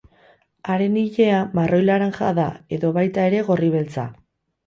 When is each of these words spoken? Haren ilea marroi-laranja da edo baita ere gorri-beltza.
Haren 0.75 0.95
ilea 1.01 1.41
marroi-laranja 1.59 2.31
da 2.41 2.47
edo 2.79 2.91
baita 2.97 3.29
ere 3.33 3.45
gorri-beltza. 3.51 4.07